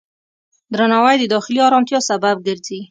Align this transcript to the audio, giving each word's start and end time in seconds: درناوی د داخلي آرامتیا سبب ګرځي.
درناوی 0.73 1.15
د 1.19 1.23
داخلي 1.35 1.59
آرامتیا 1.67 1.99
سبب 2.09 2.35
ګرځي. 2.47 2.77